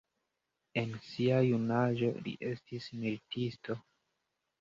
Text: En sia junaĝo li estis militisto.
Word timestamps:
En 0.81 0.95
sia 1.07 1.41
junaĝo 1.47 2.09
li 2.29 2.33
estis 2.53 2.87
militisto. 3.03 3.77